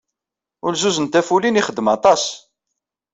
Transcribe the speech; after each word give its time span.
Ulzuz 0.67 0.97
n 0.99 1.05
tafulin 1.07 1.59
ixeddem 1.59 1.87
aṭas. 1.95 2.23